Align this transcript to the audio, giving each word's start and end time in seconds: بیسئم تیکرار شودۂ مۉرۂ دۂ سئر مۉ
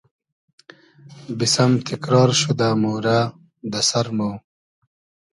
بیسئم 1.37 1.71
تیکرار 1.85 2.29
شودۂ 2.39 2.69
مۉرۂ 2.81 3.17
دۂ 3.71 3.79
سئر 3.89 4.07
مۉ 4.17 4.35